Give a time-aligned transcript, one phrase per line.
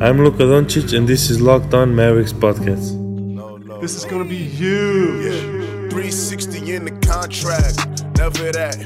[0.00, 2.94] I'm Luka Doncic, and this is Locked On Mavericks podcast.
[3.80, 5.24] This is gonna be huge.
[5.24, 5.40] Yeah.
[5.90, 8.76] 360 in the contract, never that.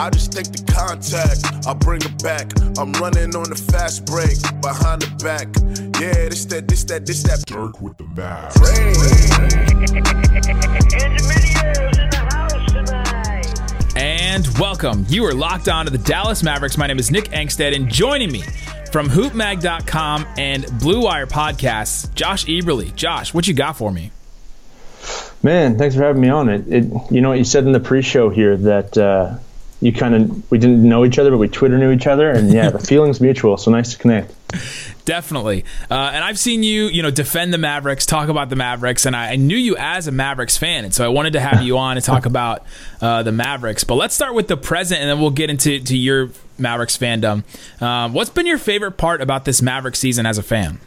[0.00, 2.50] I just take the contact, I bring it back.
[2.78, 5.48] I'm running on the fast break, behind the back.
[6.00, 7.44] Yeah, this that, this that, this that.
[7.44, 8.56] Dirk with the Mavs.
[13.96, 15.04] And welcome.
[15.10, 16.78] You are locked on to the Dallas Mavericks.
[16.78, 18.44] My name is Nick Angstadt, and joining me
[18.94, 22.94] from hoopmag.com and Blue Wire podcasts, Josh Eberley.
[22.94, 24.12] Josh, what you got for me?
[25.42, 26.48] Man, thanks for having me on.
[26.48, 29.38] It, it you know, what you said in the pre-show here that uh,
[29.84, 32.50] you kind of we didn't know each other, but we Twitter knew each other, and
[32.50, 33.58] yeah, the feeling's mutual.
[33.58, 34.32] So nice to connect.
[35.04, 35.66] Definitely.
[35.90, 39.14] Uh, and I've seen you, you know, defend the Mavericks, talk about the Mavericks, and
[39.14, 41.76] I, I knew you as a Mavericks fan, and so I wanted to have you
[41.76, 42.64] on and talk about
[43.02, 43.84] uh, the Mavericks.
[43.84, 47.44] But let's start with the present, and then we'll get into to your Mavericks fandom.
[47.82, 50.80] Um, what's been your favorite part about this Maverick season as a fan?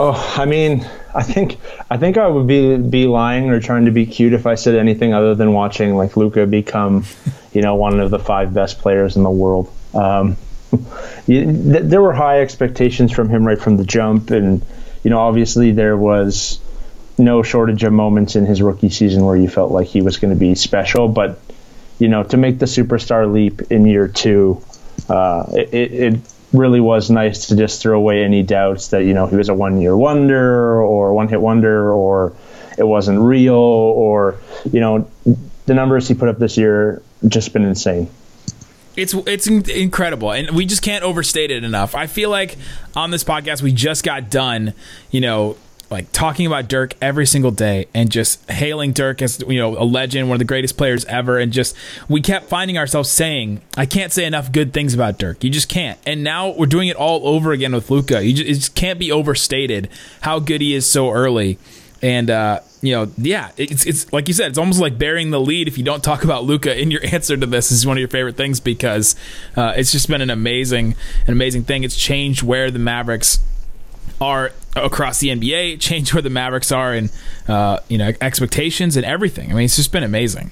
[0.00, 1.58] Oh, I mean, I think
[1.90, 4.76] I think I would be be lying or trying to be cute if I said
[4.76, 7.04] anything other than watching like Luka become,
[7.52, 9.72] you know, one of the five best players in the world.
[9.94, 10.36] Um,
[11.26, 14.64] you, th- there were high expectations from him right from the jump, and
[15.02, 16.60] you know, obviously there was
[17.18, 20.32] no shortage of moments in his rookie season where you felt like he was going
[20.32, 21.08] to be special.
[21.08, 21.40] But
[21.98, 24.62] you know, to make the superstar leap in year two,
[25.08, 26.20] uh, it, it
[26.52, 29.54] really was nice to just throw away any doubts that you know he was a
[29.54, 32.34] one year wonder or one hit wonder or
[32.78, 34.36] it wasn't real or
[34.72, 35.08] you know
[35.66, 38.08] the numbers he put up this year just been insane.
[38.96, 41.94] It's it's incredible, and we just can't overstate it enough.
[41.94, 42.56] I feel like
[42.96, 44.74] on this podcast we just got done,
[45.12, 45.56] you know,
[45.90, 49.84] like talking about Dirk every single day and just hailing Dirk as you know a
[49.84, 51.74] legend, one of the greatest players ever, and just
[52.08, 55.68] we kept finding ourselves saying, "I can't say enough good things about Dirk." You just
[55.68, 55.98] can't.
[56.06, 58.24] And now we're doing it all over again with Luka.
[58.24, 59.88] You just, it just can't be overstated
[60.22, 61.58] how good he is so early.
[62.02, 65.40] And uh, you know, yeah, it's it's like you said, it's almost like bearing the
[65.40, 67.70] lead if you don't talk about Luka in your answer to this.
[67.70, 69.16] this is one of your favorite things because
[69.56, 70.94] uh, it's just been an amazing,
[71.26, 71.82] an amazing thing.
[71.82, 73.38] It's changed where the Mavericks
[74.20, 74.52] are
[74.84, 77.10] across the NBA, change where the Mavericks are, and
[77.46, 79.50] uh, you know expectations and everything.
[79.50, 80.50] I mean, it's just been amazing.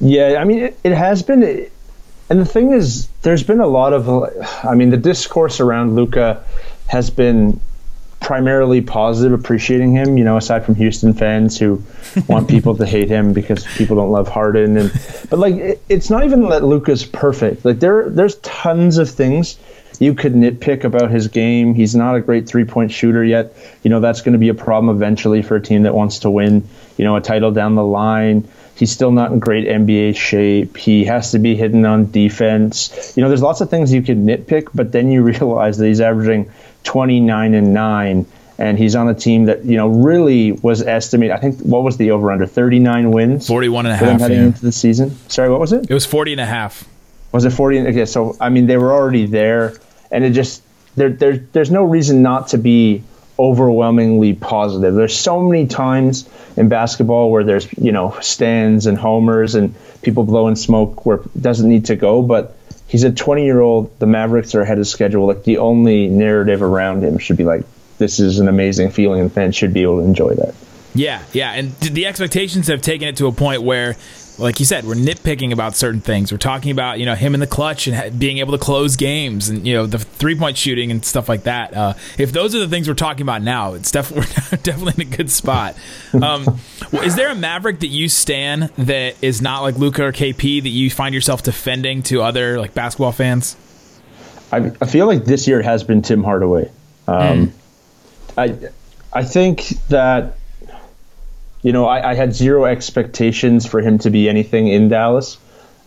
[0.00, 3.92] Yeah, I mean, it, it has been, and the thing is, there's been a lot
[3.92, 4.08] of,
[4.64, 6.44] I mean, the discourse around Luka
[6.86, 7.60] has been
[8.20, 10.16] primarily positive, appreciating him.
[10.16, 11.82] You know, aside from Houston fans who
[12.28, 14.92] want people to hate him because people don't love Harden, and
[15.30, 17.64] but like, it, it's not even that Luka's perfect.
[17.64, 19.58] Like there, there's tons of things
[19.98, 21.74] you could nitpick about his game.
[21.74, 23.54] He's not a great three point shooter yet.
[23.82, 26.30] You know, that's going to be a problem eventually for a team that wants to
[26.30, 28.48] win, you know, a title down the line.
[28.74, 30.76] He's still not in great NBA shape.
[30.76, 33.12] He has to be hidden on defense.
[33.16, 36.00] You know, there's lots of things you could nitpick, but then you realize that he's
[36.00, 36.50] averaging
[36.84, 38.26] 29 and 9
[38.60, 41.36] and he's on a team that you know really was estimated.
[41.36, 44.44] I think what was the over under 39 wins, 41 and a half heading yeah.
[44.46, 45.16] into the season.
[45.28, 45.88] Sorry, what was it?
[45.88, 46.84] It was 40 and a half.
[47.30, 47.80] Was it 40?
[47.88, 49.74] Okay, so I mean they were already there
[50.10, 50.62] and it just
[50.96, 53.02] there, there there's no reason not to be
[53.38, 54.94] overwhelmingly positive.
[54.94, 60.24] There's so many times in basketball where there's you know stands and homers and people
[60.24, 62.56] blowing smoke where it doesn't need to go, but
[62.88, 63.96] he's a 20 year old.
[64.00, 65.26] The Mavericks are ahead of schedule.
[65.26, 67.64] Like the only narrative around him should be like
[67.98, 70.54] this is an amazing feeling, and fans should be able to enjoy that.
[70.94, 73.96] Yeah, yeah, and the expectations have taken it to a point where
[74.38, 76.30] like you said, we're nitpicking about certain things.
[76.30, 79.48] We're talking about you know him in the clutch and being able to close games,
[79.48, 81.74] and you know the three point shooting and stuff like that.
[81.74, 85.12] Uh, if those are the things we're talking about now, it's definitely we're definitely in
[85.12, 85.76] a good spot.
[86.12, 86.60] Um,
[87.02, 90.68] is there a Maverick that you stand that is not like Luka or KP that
[90.68, 93.56] you find yourself defending to other like basketball fans?
[94.50, 96.70] I, I feel like this year has been Tim Hardaway.
[97.06, 97.52] Um, mm.
[98.38, 98.70] I
[99.12, 100.36] I think that
[101.62, 105.38] you know, I, I, had zero expectations for him to be anything in Dallas.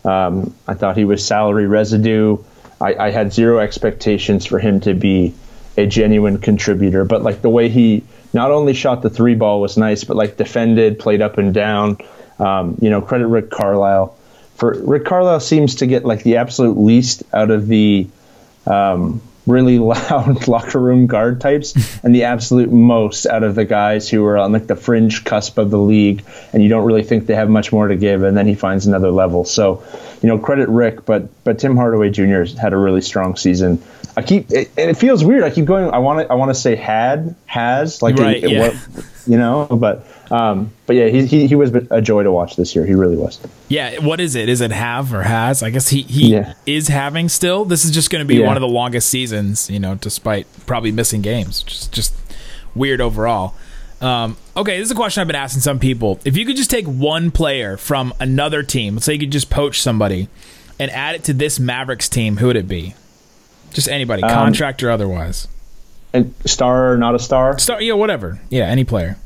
[0.04, 2.38] Um, I thought he was salary residue.
[2.80, 5.34] I, I, had zero expectations for him to be
[5.76, 7.04] a genuine contributor.
[7.04, 10.36] But like the way he not only shot the three ball was nice, but like
[10.36, 11.98] defended, played up and down.
[12.38, 14.16] Um, you know, credit Rick Carlisle.
[14.56, 18.08] For Rick Carlisle seems to get like the absolute least out of the
[18.66, 21.74] um, really loud locker room guard types
[22.04, 25.58] and the absolute most out of the guys who are on like the fringe cusp
[25.58, 26.24] of the league.
[26.52, 28.22] And you don't really think they have much more to give.
[28.22, 29.44] And then he finds another level.
[29.44, 29.82] So
[30.22, 33.82] you know credit rick but but tim hardaway jr had a really strong season.
[34.16, 35.42] I keep it, and it feels weird.
[35.42, 38.50] I keep going i want to i want to say had has like right, it,
[38.50, 38.68] yeah.
[38.68, 39.66] what, you know.
[39.70, 42.84] But um, but yeah, he, he he was a joy to watch this year.
[42.86, 43.40] He really was.
[43.68, 44.48] Yeah, what is it?
[44.48, 45.62] Is it have or has?
[45.62, 46.54] I guess he he Yeah.
[46.66, 47.64] is having still.
[47.64, 48.46] This is just going to be Yeah.
[48.46, 51.62] one of the longest seasons, you know, despite probably missing games.
[51.62, 52.14] Just just
[52.74, 53.54] weird overall.
[54.00, 56.18] Um, okay, this is a question I've been asking some people.
[56.24, 59.48] If you could just take one player from another team, let's say you could just
[59.48, 60.28] poach somebody
[60.80, 62.94] and add it to this Mavericks team, who would it be?
[63.72, 65.46] Just anybody, contract or otherwise.
[66.12, 67.58] And star or not a star?
[67.58, 68.40] Start, yeah, whatever.
[68.50, 69.16] Yeah, any player.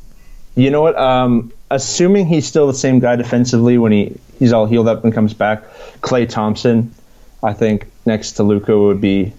[0.55, 0.97] You know what?
[0.97, 5.13] Um, assuming he's still the same guy defensively when he, he's all healed up and
[5.13, 5.63] comes back,
[6.01, 6.93] Klay Thompson,
[7.43, 9.33] I think next to Luka would be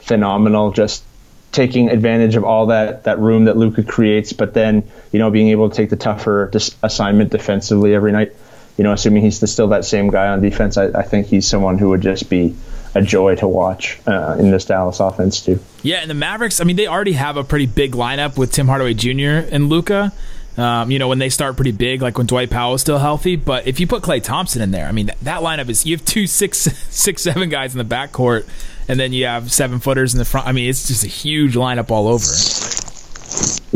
[0.00, 0.72] phenomenal.
[0.72, 1.04] Just
[1.52, 5.48] taking advantage of all that, that room that Luka creates, but then you know being
[5.48, 8.32] able to take the tougher dis- assignment defensively every night.
[8.76, 11.46] You know, assuming he's the, still that same guy on defense, I, I think he's
[11.46, 12.56] someone who would just be
[12.94, 15.60] a joy to watch uh, in this Dallas offense too.
[15.82, 18.66] Yeah, and the Mavericks, I mean, they already have a pretty big lineup with Tim
[18.66, 19.48] Hardaway Jr.
[19.52, 20.12] and Luka.
[20.56, 23.34] Um, you know, when they start pretty big, like when Dwight Powell is still healthy.
[23.34, 25.96] But if you put Klay Thompson in there, I mean, that, that lineup is you
[25.96, 28.46] have two six, six, seven guys in the backcourt,
[28.88, 30.46] and then you have seven footers in the front.
[30.46, 32.24] I mean, it's just a huge lineup all over.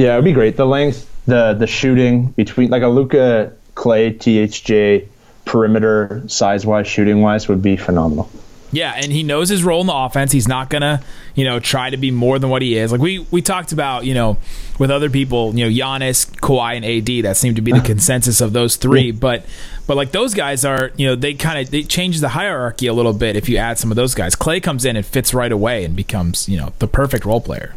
[0.01, 0.57] Yeah, it'd be great.
[0.57, 5.07] The length, the the shooting between like a Luka Klay THJ
[5.45, 8.29] perimeter size wise, shooting wise would be phenomenal.
[8.71, 10.33] Yeah, and he knows his role in the offense.
[10.33, 11.01] He's not gonna,
[11.35, 12.91] you know, try to be more than what he is.
[12.93, 14.37] Like we we talked about, you know,
[14.79, 17.25] with other people, you know, Giannis, Kawhi, and AD.
[17.25, 19.11] That seemed to be the consensus of those three.
[19.13, 19.47] But
[19.87, 22.93] but like those guys are, you know, they kind of they change the hierarchy a
[22.93, 24.35] little bit if you add some of those guys.
[24.35, 27.75] Klay comes in and fits right away and becomes, you know, the perfect role player.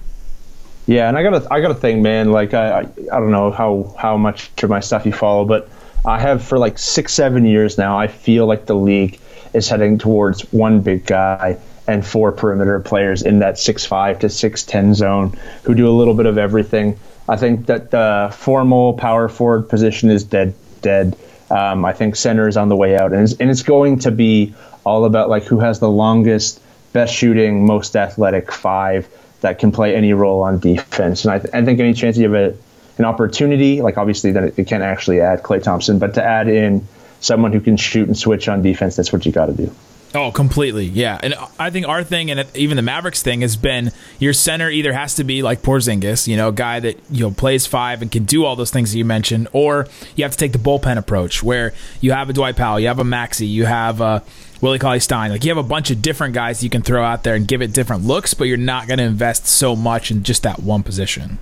[0.87, 2.31] Yeah, and I got to I got to think, man.
[2.31, 5.69] Like I, I I don't know how how much of my stuff you follow, but
[6.05, 7.97] I have for like six seven years now.
[7.97, 9.19] I feel like the league
[9.53, 11.57] is heading towards one big guy
[11.87, 15.91] and four perimeter players in that six five to six ten zone who do a
[15.91, 16.97] little bit of everything.
[17.29, 21.15] I think that the formal power forward position is dead dead.
[21.49, 24.11] Um, I think center is on the way out, and it's, and it's going to
[24.11, 24.55] be
[24.85, 26.61] all about like who has the longest,
[26.93, 29.07] best shooting, most athletic five
[29.41, 31.25] that can play any role on defense.
[31.25, 32.57] And I, th- I think any chance you have a,
[33.01, 36.87] an opportunity, like obviously that it can't actually add Klay Thompson, but to add in
[37.19, 39.73] someone who can shoot and switch on defense, that's what you got to do.
[40.13, 40.85] Oh, completely.
[40.85, 41.17] Yeah.
[41.23, 44.91] And I think our thing and even the Mavericks thing has been your center either
[44.91, 48.11] has to be like Porzingis, you know, a guy that, you know, plays five and
[48.11, 50.97] can do all those things that you mentioned, or you have to take the bullpen
[50.97, 54.21] approach where you have a Dwight Powell, you have a Maxi, you have a
[54.59, 55.31] Willie Cauley Stein.
[55.31, 57.61] Like you have a bunch of different guys you can throw out there and give
[57.61, 60.83] it different looks, but you're not going to invest so much in just that one
[60.83, 61.39] position.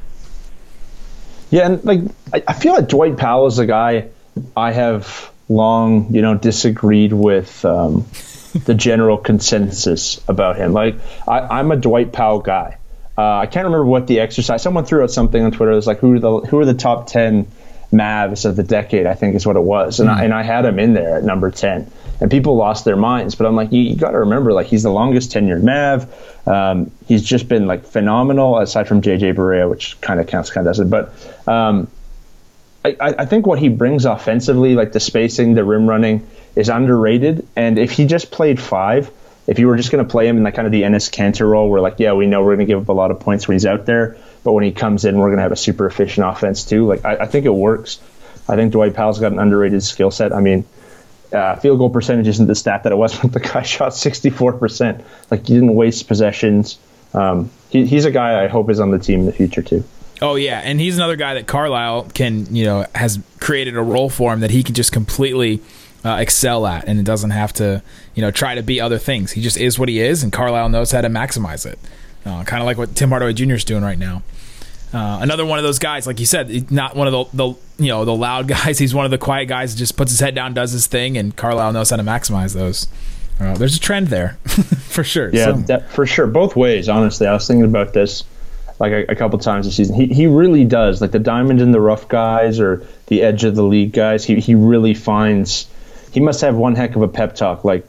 [1.52, 2.02] Yeah, and like
[2.34, 4.10] I, I feel like Dwight Powell is a guy
[4.56, 8.06] I have long, you know, disagreed with um,
[8.66, 10.74] the general consensus about him.
[10.74, 10.96] Like
[11.28, 12.78] I, I'm a Dwight Powell guy.
[13.18, 14.62] Uh, I can't remember what the exercise.
[14.62, 15.74] Someone threw out something on Twitter.
[15.74, 17.48] It was like, who are the who are the top ten
[17.92, 19.06] Mavs of the decade?
[19.06, 21.24] I think is what it was, and I, and I had him in there at
[21.24, 21.92] number ten.
[22.22, 24.84] And people lost their minds, but I'm like, you, you got to remember, like he's
[24.84, 26.48] the longest tenured Mav.
[26.48, 30.68] Um, he's just been like phenomenal, aside from JJ Barea, which kind of counts, kind
[30.68, 30.90] of doesn't.
[30.90, 31.14] But
[31.48, 31.88] um,
[32.84, 37.48] I, I think what he brings offensively, like the spacing, the rim running, is underrated.
[37.56, 39.12] And if he just played five,
[39.48, 41.50] if you were just going to play him in like kind of the Enes Kanter
[41.50, 43.48] role, where like, yeah, we know we're going to give up a lot of points
[43.48, 45.86] when he's out there, but when he comes in, we're going to have a super
[45.86, 46.88] efficient offense too.
[46.88, 48.00] Like, I, I think it works.
[48.48, 50.34] I think Dwight Powell's got an underrated skill set.
[50.34, 50.66] I mean,
[51.32, 55.04] uh, field goal percentage isn't the stat that it was when the guy shot 64%.
[55.30, 56.80] Like, he didn't waste possessions.
[57.14, 59.84] Um, he, he's a guy I hope is on the team in the future too.
[60.22, 64.10] Oh yeah, and he's another guy that Carlisle can, you know, has created a role
[64.10, 65.62] for him that he can just completely
[66.04, 67.82] uh, excel at, and it doesn't have to,
[68.16, 69.32] you know, try to be other things.
[69.32, 71.80] He just is what he is, and Carlisle knows how to maximize it.
[72.26, 73.54] Uh, kind of like what Tim Hardaway Jr.
[73.54, 74.22] is doing right now.
[74.94, 77.90] Uh, another one of those guys, like you said, not one of the, the you
[77.90, 78.80] know the loud guys.
[78.80, 79.74] He's one of the quiet guys.
[79.74, 82.54] That just puts his head down, does his thing, and Carlisle knows how to maximize
[82.56, 82.88] those.
[83.40, 85.30] Uh, there's a trend there, for sure.
[85.34, 86.28] Yeah, So- that, for sure.
[86.28, 87.26] Both ways, honestly.
[87.28, 88.24] I was thinking about this
[88.80, 89.96] like a, a couple times this season.
[89.96, 91.00] He, he really does.
[91.02, 94.40] Like the diamond in the rough guys or the edge of the league guys, he,
[94.42, 95.68] he really finds
[96.12, 97.64] he must have one heck of a pep talk.
[97.64, 97.86] Like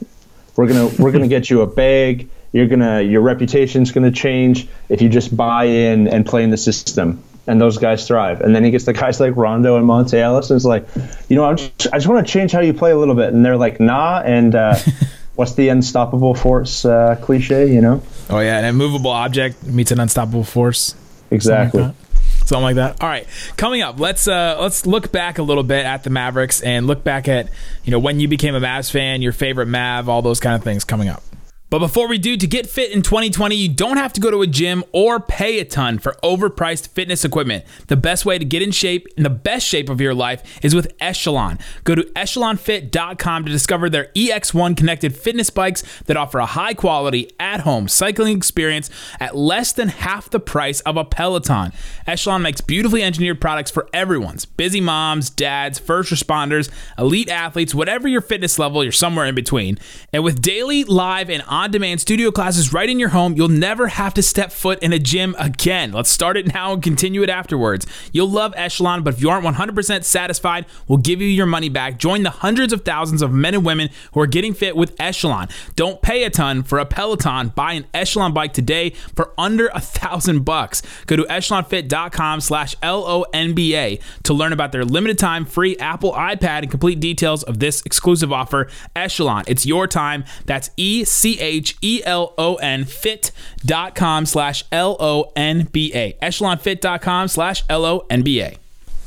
[0.55, 2.29] we're gonna we're gonna get you a bag.
[2.53, 6.57] You're gonna your reputation's gonna change if you just buy in and play in the
[6.57, 7.23] system.
[7.47, 8.41] And those guys thrive.
[8.41, 10.87] And then he gets the guys like Rondo and Monta Ellis, and it's like,
[11.27, 13.33] you know, I'm just, I just want to change how you play a little bit.
[13.33, 14.21] And they're like, nah.
[14.23, 14.75] And uh,
[15.35, 17.73] what's the unstoppable force uh, cliche?
[17.73, 20.93] You know, Oh yeah, an immovable object meets an unstoppable force.
[21.31, 21.81] exactly.
[21.81, 22.47] Something like that.
[22.47, 23.03] Something like that.
[23.03, 23.27] All right,
[23.57, 27.03] coming up, let's uh, let's look back a little bit at the Mavericks and look
[27.03, 27.49] back at
[27.83, 30.63] you know when you became a Mavs fan, your favorite Mav, all those kind of
[30.63, 31.23] things coming up.
[31.71, 34.41] But before we do, to get fit in 2020, you don't have to go to
[34.41, 37.63] a gym or pay a ton for overpriced fitness equipment.
[37.87, 40.75] The best way to get in shape, in the best shape of your life, is
[40.75, 41.59] with Echelon.
[41.85, 47.31] Go to echelonfit.com to discover their EX1 connected fitness bikes that offer a high quality,
[47.39, 48.89] at home cycling experience
[49.21, 51.71] at less than half the price of a Peloton.
[52.05, 58.09] Echelon makes beautifully engineered products for everyone's busy moms, dads, first responders, elite athletes, whatever
[58.09, 59.77] your fitness level, you're somewhere in between.
[60.11, 64.13] And with daily, live, and demand studio classes right in your home, you'll never have
[64.15, 65.91] to step foot in a gym again.
[65.91, 67.85] Let's start it now and continue it afterwards.
[68.11, 71.99] You'll love Echelon, but if you aren't 100% satisfied, we'll give you your money back.
[71.99, 75.49] Join the hundreds of thousands of men and women who are getting fit with Echelon.
[75.75, 77.49] Don't pay a ton for a Peloton.
[77.49, 80.81] Buy an Echelon bike today for under a thousand bucks.
[81.05, 86.71] Go to echelonfit.com slash L-O-N-B-A to learn about their limited time free Apple iPad and
[86.71, 88.67] complete details of this exclusive offer.
[88.95, 90.23] Echelon, it's your time.
[90.45, 96.13] That's E-C-H H E L O N fit.com slash L O N B A.
[96.21, 98.57] Echelonfit.com slash L O N B A.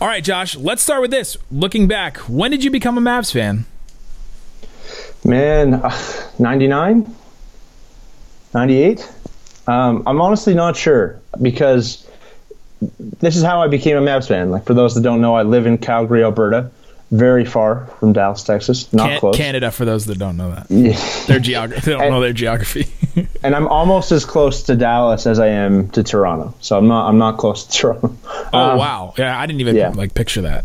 [0.01, 1.39] All right, Josh, let's start with this.
[1.51, 3.65] Looking back, when did you become a Mavs fan?
[5.25, 5.83] Man,
[6.39, 7.15] 99?
[8.53, 9.13] 98?
[9.67, 12.07] Um, I'm honestly not sure because
[13.21, 14.51] this is how I became a Mavs fan.
[14.51, 16.71] Like, for those that don't know, I live in Calgary, Alberta
[17.17, 18.93] very far from Dallas, Texas.
[18.93, 19.37] Not Can- close.
[19.37, 20.67] Canada, for those that don't know that.
[20.71, 20.99] Yeah.
[21.27, 21.81] Their geography.
[21.87, 22.87] They don't And- know their geography.
[23.45, 26.55] and I'm almost as close to Dallas as I am to Toronto.
[26.61, 27.09] So I'm not.
[27.09, 28.17] I'm not close to Toronto.
[28.53, 29.15] oh Um, wow.
[29.17, 29.91] Yeah, I didn't even yeah.
[29.91, 30.65] like picture that.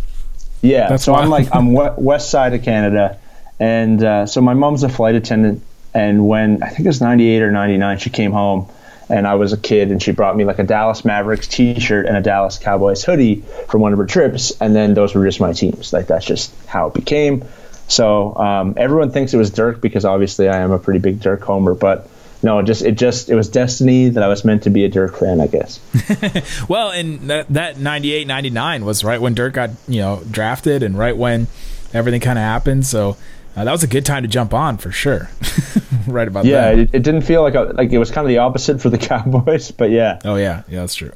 [0.62, 0.89] Yeah.
[0.89, 3.18] That's so I'm like I'm we- west side of Canada,
[3.60, 5.62] and uh, so my mom's a flight attendant.
[5.94, 8.68] And when I think it was '98 or '99, she came home,
[9.10, 12.16] and I was a kid, and she brought me like a Dallas Mavericks T-shirt and
[12.16, 15.54] a Dallas Cowboys hoodie from one of her trips, and then those were just my
[15.54, 15.92] teams.
[15.92, 17.44] Like that's just how it became.
[17.88, 21.42] So um, everyone thinks it was Dirk because obviously I am a pretty big Dirk
[21.42, 22.08] homer, but
[22.42, 25.18] no, just it just it was destiny that I was meant to be a Dirk
[25.18, 25.80] fan, I guess.
[26.70, 30.98] Well, and that, that 98, 99 was right when Dirk got, you know, drafted and
[30.98, 31.48] right when
[31.94, 32.86] everything kind of happened.
[32.86, 33.18] So
[33.56, 35.32] uh, that was a good time to jump on for sure.
[36.13, 36.80] right about Yeah, that.
[36.80, 38.98] it, it didn't feel like a, like it was kind of the opposite for the
[39.10, 40.20] Cowboys, but yeah.
[40.25, 41.12] Oh yeah, yeah, that's true.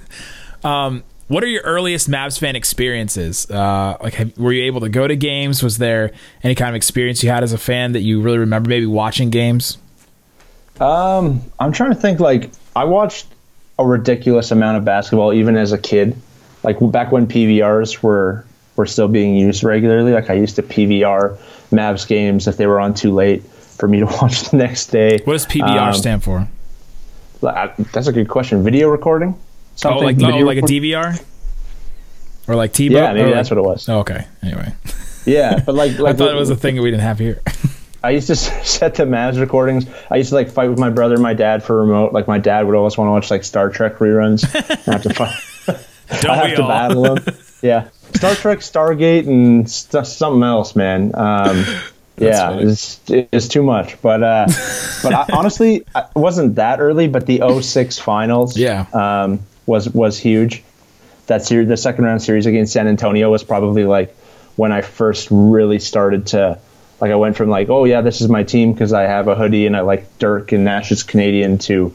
[0.64, 3.50] um, what are your earliest Mavs fan experiences?
[3.50, 5.62] Uh, like, have, were you able to go to games?
[5.62, 6.10] Was there
[6.42, 8.68] any kind of experience you had as a fan that you really remember?
[8.68, 9.78] Maybe watching games.
[10.80, 12.20] Um, I'm trying to think.
[12.20, 13.26] Like, I watched
[13.78, 16.16] a ridiculous amount of basketball even as a kid.
[16.62, 18.44] Like back when PVRs were
[18.76, 20.12] were still being used regularly.
[20.12, 21.36] Like I used to PVR
[21.70, 23.42] Mavs games if they were on too late
[23.82, 25.18] for me to watch the next day.
[25.24, 26.46] What does PBR Um, stand for?
[27.40, 28.62] That's a good question.
[28.62, 29.34] Video recording?
[29.34, 29.40] Oh,
[29.74, 31.20] Something like oh, video like a DVR,
[32.46, 32.86] or like T.
[32.86, 33.88] Yeah, maybe that's what it was.
[33.88, 34.24] Oh, okay.
[34.40, 34.72] Anyway,
[35.26, 37.42] Yeah, but like, I thought it was a thing that we didn't have here.
[38.04, 39.86] I used to set the Mavs recordings.
[40.10, 42.12] I used to like fight with my brother and my dad for remote.
[42.12, 44.44] Like my dad would always want to watch like Star Trek reruns.
[44.88, 45.34] I have to fight.
[46.20, 46.68] Don't I we have to all?
[46.68, 47.34] battle them.
[47.60, 51.10] Yeah, Star Trek, Stargate, and st- something else, man.
[51.16, 51.64] Um,
[52.18, 54.00] yeah, it's, it's too much.
[54.02, 54.46] But uh,
[55.02, 57.08] but I, honestly, it wasn't that early.
[57.08, 58.86] But the 06 finals, Yeah.
[58.92, 60.62] um, was was huge.
[61.28, 64.14] That series, the second round series against San Antonio, was probably like
[64.56, 66.58] when I first really started to
[67.00, 67.10] like.
[67.10, 69.66] I went from like, oh yeah, this is my team because I have a hoodie
[69.66, 71.94] and I like Dirk and Nash is Canadian to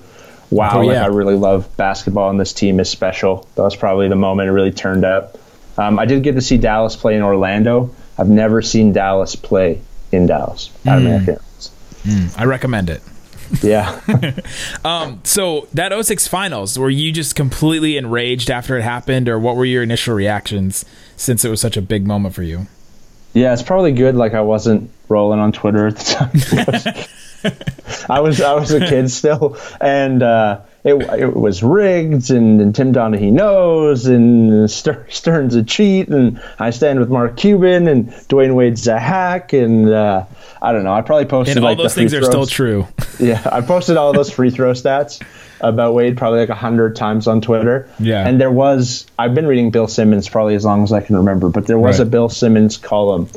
[0.50, 0.98] wow, Oh, like.
[0.98, 3.48] I really love basketball and this team is special.
[3.56, 5.38] That was probably the moment it really turned up.
[5.78, 7.94] Um, I did get to see Dallas play in Orlando.
[8.18, 10.70] I've never seen Dallas play in Dallas.
[10.88, 11.10] Out of Hmm.
[11.10, 12.36] my experience.
[12.38, 13.02] I recommend it.
[13.62, 14.00] Yeah.
[15.24, 19.66] So that 06 finals, were you just completely enraged after it happened, or what were
[19.66, 20.86] your initial reactions
[21.16, 22.68] since it was such a big moment for you?
[23.34, 24.16] Yeah, it's probably good.
[24.16, 26.04] Like I wasn't rolling on Twitter at the
[27.44, 27.54] time.
[28.10, 32.74] I was I was a kid still, and uh, it it was rigged, and, and
[32.76, 34.70] Tim Donaghy knows, and
[35.10, 39.90] Stern's a cheat, and I stand with Mark Cuban, and Dwyane Wade's a hack, and
[39.90, 40.26] uh,
[40.62, 40.94] I don't know.
[40.94, 42.88] I probably posted And all like those things are still true.
[43.20, 45.24] Yeah, I posted all those free throw stats
[45.60, 47.90] about Wade probably like a hundred times on Twitter.
[47.98, 48.28] Yeah.
[48.28, 51.50] And there was I've been reading Bill Simmons probably as long as I can remember,
[51.50, 52.08] but there was Right.
[52.08, 53.28] a Bill Simmons column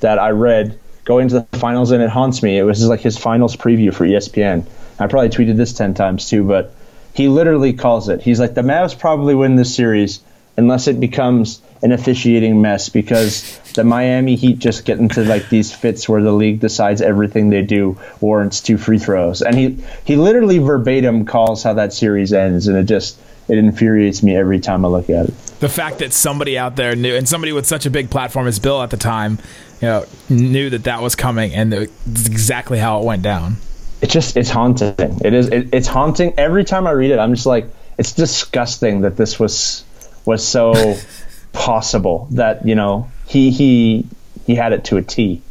[0.00, 2.58] that I read going to the finals and it haunts me.
[2.58, 4.66] It was like his finals preview for ESPN.
[4.98, 6.74] I probably tweeted this ten times too, but
[7.18, 8.22] he literally calls it.
[8.22, 10.20] He's like the Mavs probably win this series
[10.56, 15.72] unless it becomes an officiating mess because the Miami Heat just get into like these
[15.72, 19.42] fits where the league decides everything they do warrants two free throws.
[19.42, 24.22] And he he literally verbatim calls how that series ends and it just it infuriates
[24.22, 25.34] me every time I look at it.
[25.58, 28.60] the fact that somebody out there knew, and somebody with such a big platform as
[28.60, 29.40] Bill at the time,
[29.80, 33.56] you know, knew that that was coming, and it's exactly how it went down.
[34.00, 34.94] It's just it's haunting.
[34.98, 36.34] It is it, it's haunting.
[36.38, 39.84] Every time I read it, I'm just like, it's disgusting that this was
[40.24, 40.96] was so
[41.52, 42.28] possible.
[42.32, 44.06] That you know he he
[44.46, 45.42] he had it to a T.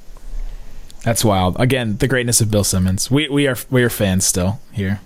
[1.04, 1.60] That's wild.
[1.60, 3.12] Again, the greatness of Bill Simmons.
[3.12, 5.02] We we are we are fans still here.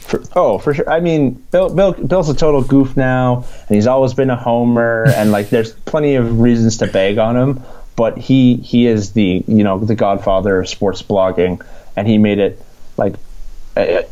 [0.00, 0.88] For, oh, for sure.
[0.88, 5.06] I mean, Bill, Bill Bill's a total goof now, and he's always been a homer,
[5.16, 7.62] and like there's plenty of reasons to bag on him.
[7.96, 11.64] But he he is the you know the godfather of sports blogging,
[11.96, 12.62] and he made it
[12.96, 13.14] like
[13.76, 14.02] uh,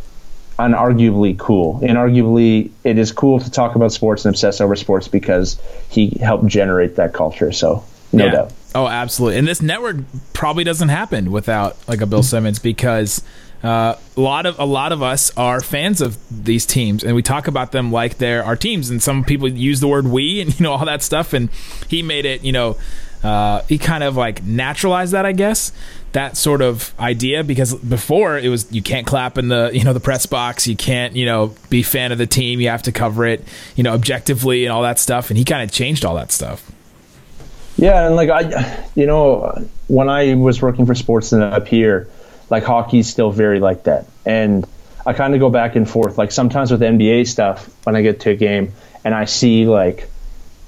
[0.59, 1.81] unarguably cool.
[1.81, 5.61] Inarguably, it is cool to talk about sports and obsess over sports because
[5.91, 7.53] he helped generate that culture.
[7.53, 8.31] So no Yeah.
[8.33, 8.53] doubt.
[8.75, 9.39] Oh, absolutely.
[9.39, 9.97] And this network
[10.33, 13.23] probably doesn't happen without like a Bill Simmons because
[13.63, 17.23] uh, a lot of a lot of us are fans of these teams, and we
[17.23, 18.91] talk about them like they're our teams.
[18.91, 21.33] And some people use the word "we" and you know all that stuff.
[21.33, 21.49] And
[21.89, 22.77] he made it, you know,
[23.23, 25.73] uh, he kind of like naturalized that, I guess,
[26.15, 29.93] that sort of idea because before it was you can't clap in the you know
[29.93, 32.93] the press box, you can't you know be fan of the team, you have to
[32.93, 33.45] cover it,
[33.77, 35.31] you know, objectively and all that stuff.
[35.31, 36.71] And he kind of changed all that stuff.
[37.77, 42.09] Yeah, and like I, you know, when I was working for Sportsnet up here,
[42.49, 44.65] like hockey's still very like that, and
[45.05, 46.17] I kind of go back and forth.
[46.17, 48.73] Like sometimes with NBA stuff, when I get to a game
[49.05, 50.09] and I see like,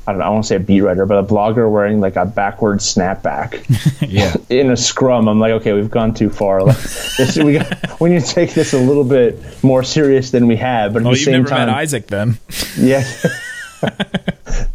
[0.08, 2.24] I don't know, I won't say a beat writer, but a blogger wearing like a
[2.24, 3.64] backward snapback
[4.08, 4.34] Yeah.
[4.48, 6.62] in a scrum, I'm like, okay, we've gone too far.
[6.62, 6.76] Like,
[7.18, 10.56] this, we got, we need to take this a little bit more serious than we
[10.56, 10.92] have.
[10.92, 12.38] But at Oh, the same time, Isaac then.
[12.78, 13.02] yeah.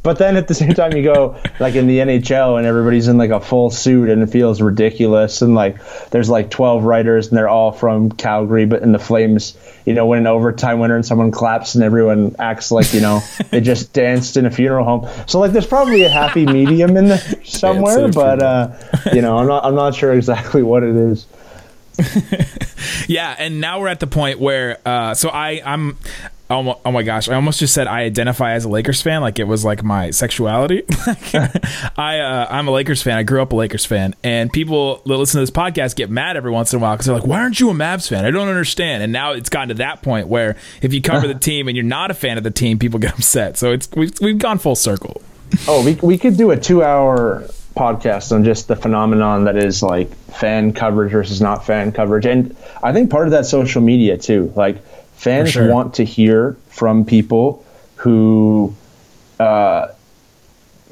[0.03, 3.17] But then at the same time, you go like in the NHL and everybody's in
[3.17, 5.41] like a full suit and it feels ridiculous.
[5.41, 5.77] And like
[6.09, 9.55] there's like 12 writers and they're all from Calgary, but in the Flames,
[9.85, 13.21] you know, win an overtime winner and someone claps and everyone acts like, you know,
[13.51, 15.07] they just danced in a funeral home.
[15.27, 18.75] So like there's probably a happy medium in there somewhere, but uh,
[19.13, 21.27] you know, I'm not, I'm not sure exactly what it is.
[23.07, 25.97] Yeah, and now we're at the point where uh so I I'm
[26.51, 27.29] Oh my, oh my gosh!
[27.29, 30.11] I almost just said I identify as a Lakers fan, like it was like my
[30.11, 30.83] sexuality.
[31.95, 33.17] I uh, I'm a Lakers fan.
[33.17, 36.35] I grew up a Lakers fan, and people that listen to this podcast get mad
[36.35, 38.31] every once in a while because they're like, "Why aren't you a Mavs fan?" I
[38.31, 39.01] don't understand.
[39.01, 41.85] And now it's gotten to that point where if you cover the team and you're
[41.85, 43.57] not a fan of the team, people get upset.
[43.57, 45.21] So it's we've, we've gone full circle.
[45.69, 49.81] Oh, we, we could do a two hour podcast on just the phenomenon that is
[49.81, 52.25] like fan coverage versus not fan coverage.
[52.25, 54.51] And I think part of that social media too.
[54.55, 54.77] Like
[55.21, 55.69] fans sure.
[55.69, 57.63] want to hear from people
[57.95, 58.73] who
[59.39, 59.87] uh,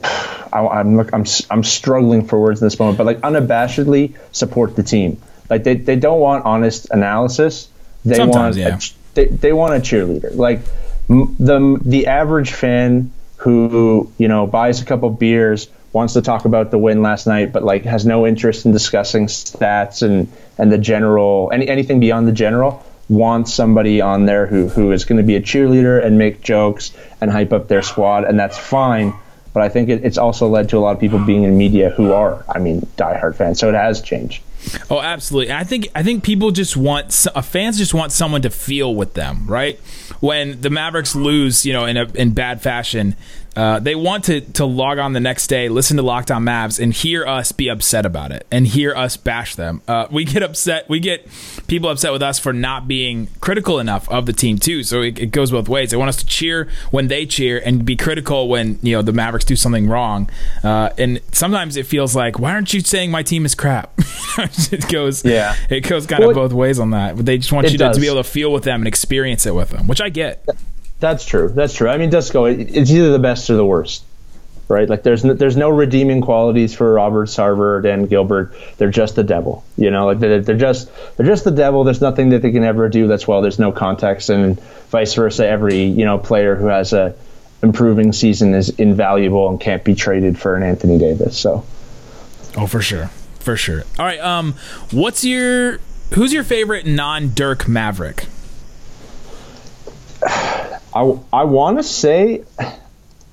[0.03, 4.75] I, I'm look, I'm I'm struggling for words in this moment, but like unabashedly support
[4.75, 5.19] the team.
[5.49, 7.69] Like they, they don't want honest analysis.
[8.05, 8.77] They Sometimes, want yeah.
[8.77, 10.35] a, they, they want a cheerleader.
[10.35, 10.59] Like
[11.07, 16.69] the the average fan who you know buys a couple beers wants to talk about
[16.69, 20.77] the win last night, but like has no interest in discussing stats and and the
[20.77, 25.23] general any anything beyond the general wants somebody on there who who is going to
[25.23, 29.13] be a cheerleader and make jokes and hype up their squad, and that's fine.
[29.51, 31.89] But I think it, it's also led to a lot of people being in media
[31.89, 33.59] who are, I mean, diehard fans.
[33.59, 34.43] So it has changed.
[34.89, 35.53] Oh, absolutely.
[35.53, 39.13] I think I think people just want uh, fans just want someone to feel with
[39.13, 39.79] them, right?
[40.19, 43.15] When the Mavericks lose, you know, in a in bad fashion,
[43.55, 46.81] uh, they want to to log on the next day, listen to Locked On Mavs,
[46.81, 49.81] and hear us be upset about it, and hear us bash them.
[49.87, 50.87] Uh, we get upset.
[50.89, 51.27] We get
[51.67, 54.83] people upset with us for not being critical enough of the team too.
[54.83, 55.91] So it, it goes both ways.
[55.91, 59.13] They want us to cheer when they cheer and be critical when you know the
[59.13, 60.29] Mavericks do something wrong.
[60.63, 63.91] Uh, and sometimes it feels like, why aren't you saying my team is crap?
[64.37, 65.55] it goes, Yeah.
[65.69, 67.15] it goes kind Well, of both ways on that.
[67.15, 69.45] But they just want you to, to be able to feel with them and experience
[69.45, 70.45] it with them, which I get.
[70.99, 71.49] That's true.
[71.49, 71.89] That's true.
[71.89, 74.03] I mean, Disco, it, it's either the best or the worst,
[74.67, 74.89] right?
[74.89, 78.53] Like, there's no, there's no redeeming qualities for Robert Sarver and Gilbert.
[78.77, 80.07] They're just the devil, you know.
[80.07, 81.85] Like they're, they're just they're just the devil.
[81.85, 83.41] There's nothing that they can ever do that's well.
[83.41, 84.59] There's no context, and
[84.89, 85.47] vice versa.
[85.47, 87.15] Every you know player who has a
[87.63, 91.37] improving season is invaluable and can't be traded for an Anthony Davis.
[91.37, 91.65] So.
[92.57, 93.07] Oh, for sure,
[93.39, 93.83] for sure.
[93.97, 94.55] All right, um,
[94.91, 95.79] what's your
[96.13, 98.25] who's your favorite non Dirk Maverick?
[100.99, 102.43] I, I want to say,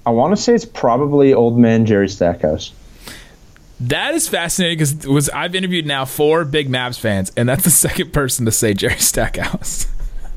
[0.06, 2.72] I want to say it's probably old man Jerry Stackhouse.
[3.80, 7.70] That is fascinating because was I've interviewed now four big Mavs fans, and that's the
[7.88, 9.88] second person to say Jerry Stackhouse.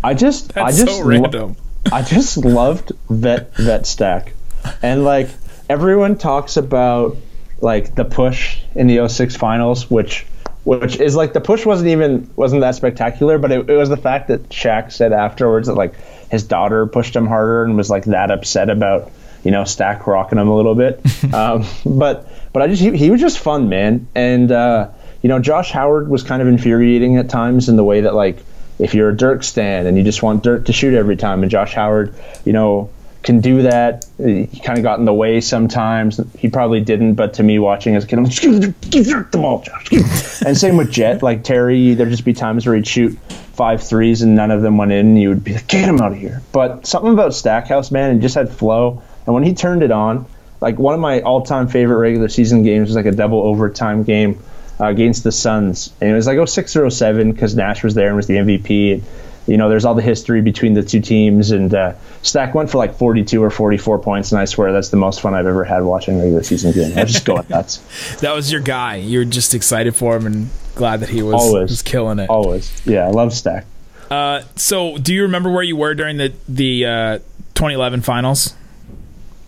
[0.04, 1.56] I just, I just, so lo- random.
[1.92, 4.34] I just loved vet vet stack,
[4.82, 5.30] and like
[5.70, 7.16] everyone talks about
[7.62, 10.26] like the push in the 06 finals, which
[10.64, 13.98] which is like the push wasn't even wasn't that spectacular, but it, it was the
[13.98, 15.96] fact that Shaq said afterwards that like
[16.30, 19.12] his daughter pushed him harder and was like that upset about
[19.44, 21.02] you know Stack rocking him a little bit.
[21.34, 24.90] um, but but I just he, he was just fun, man, and uh,
[25.22, 28.38] you know Josh Howard was kind of infuriating at times in the way that like
[28.80, 31.52] if you're a Dirk stan and you just want Dirk to shoot every time, and
[31.52, 32.90] Josh Howard, you know,
[33.24, 34.06] can do that.
[34.18, 36.20] He kind of got in the way sometimes.
[36.38, 39.32] He probably didn't, but to me, watching as a kid, I'm like, give, give Dirk
[39.32, 40.42] the ball, Josh.
[40.46, 43.18] and same with Jet, like Terry, there'd just be times where he'd shoot
[43.54, 46.00] five threes and none of them went in, and you would be like, get him
[46.00, 46.42] out of here.
[46.52, 49.02] But something about Stackhouse, man, it just had flow.
[49.26, 50.26] And when he turned it on,
[50.62, 54.42] like one of my all-time favorite regular season games was like a double overtime game
[54.80, 58.08] uh, against the Suns, and it was like 06 or 07 because Nash was there
[58.08, 58.94] and was the MVP.
[58.94, 59.04] And,
[59.50, 62.78] you know, there's all the history between the two teams, and uh, Stack went for
[62.78, 65.84] like 42 or 44 points, and I swear that's the most fun I've ever had
[65.84, 66.98] watching regular season game.
[66.98, 67.80] I was just going nuts.
[68.22, 68.98] That was your guy.
[68.98, 71.70] You were just excited for him and glad that he was, Always.
[71.72, 72.30] was killing it.
[72.30, 73.66] Always, yeah, I love Stack.
[74.12, 77.18] Uh, so, do you remember where you were during the the uh,
[77.56, 78.54] 2011 finals?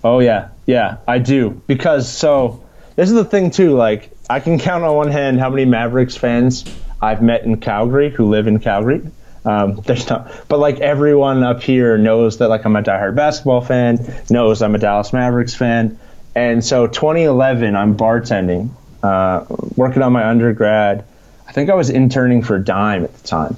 [0.03, 1.61] Oh yeah, yeah, I do.
[1.67, 2.63] Because so
[2.95, 3.75] this is the thing too.
[3.75, 6.65] Like I can count on one hand how many Mavericks fans
[7.01, 9.01] I've met in Calgary who live in Calgary.
[9.43, 13.61] Um, there's not, but like everyone up here knows that like I'm a diehard basketball
[13.61, 13.97] fan,
[14.29, 15.97] knows I'm a Dallas Mavericks fan,
[16.35, 18.69] and so 2011 I'm bartending,
[19.03, 21.05] uh, working on my undergrad.
[21.47, 23.57] I think I was interning for Dime at the time,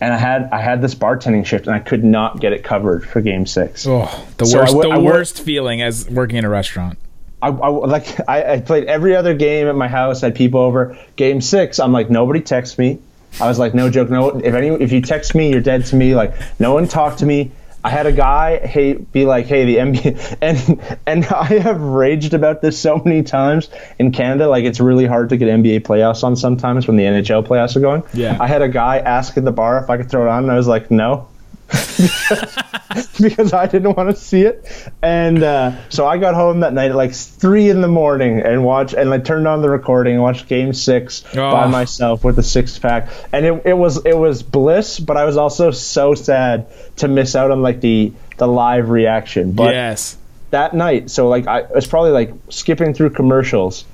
[0.00, 3.06] and I had I had this bartending shift and I could not get it covered
[3.06, 3.86] for Game Six.
[3.86, 6.98] Oh, the So worst, wo- I the wo- worst feeling as working in a restaurant.
[7.40, 10.22] I, I like I, I played every other game at my house.
[10.24, 10.98] I had people over.
[11.14, 12.98] Game six, I'm like nobody texts me.
[13.40, 14.10] I was like no joke.
[14.10, 16.14] No, if any if you text me, you're dead to me.
[16.14, 17.52] Like no one talked to me.
[17.84, 22.34] I had a guy hey be like hey the NBA and and I have raged
[22.34, 24.48] about this so many times in Canada.
[24.48, 27.80] Like it's really hard to get NBA playoffs on sometimes when the NHL playoffs are
[27.80, 28.02] going.
[28.12, 28.36] Yeah.
[28.40, 30.52] I had a guy ask at the bar if I could throw it on, and
[30.52, 31.28] I was like no.
[33.20, 34.64] because I didn't want to see it.
[35.02, 38.64] And uh, so I got home that night at like three in the morning and
[38.64, 41.68] watched and I turned on the recording and watched Game Six by Oh.
[41.68, 43.08] myself with a six pack.
[43.32, 47.34] And it, it was it was bliss, but I was also so sad to miss
[47.36, 49.52] out on like the the live reaction.
[49.52, 50.16] But yes.
[50.50, 53.84] that night, so like I was probably like skipping through commercials.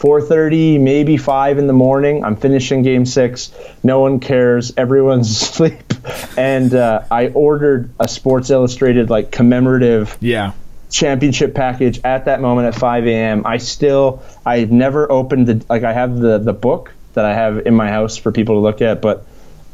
[0.00, 2.24] 4:30, maybe 5 in the morning.
[2.24, 3.52] I'm finishing game 6.
[3.82, 4.72] No one cares.
[4.76, 5.93] Everyone's asleep.
[6.36, 10.52] And uh, I ordered a Sports Illustrated like commemorative Yeah.
[10.90, 13.42] championship package at that moment at 5 a.m.
[13.46, 17.66] I still I've never opened the like I have the the book that I have
[17.66, 19.26] in my house for people to look at, but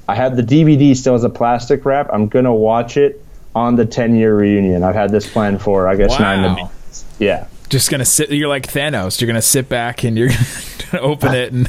[0.09, 2.09] I have the DVD still as a plastic wrap.
[2.13, 4.83] I'm gonna watch it on the 10 year reunion.
[4.85, 6.71] I've had this planned for I guess nine to
[7.19, 7.47] yeah.
[7.69, 8.31] Just gonna sit.
[8.31, 9.21] You're like Thanos.
[9.21, 10.31] You're gonna sit back and you're
[10.91, 11.69] gonna open it and